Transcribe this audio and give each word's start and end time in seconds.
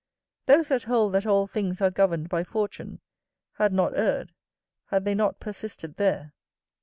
Those 0.47 0.69
that 0.69 0.85
hold 0.85 1.13
that 1.13 1.27
all 1.27 1.45
things 1.45 1.79
are 1.79 1.91
governed 1.91 2.27
by 2.27 2.43
fortune, 2.43 3.01
had 3.57 3.71
not 3.71 3.95
erred, 3.95 4.33
had 4.85 5.05
they 5.05 5.13
not 5.13 5.39
persisted 5.39 5.97
there. 5.97 6.33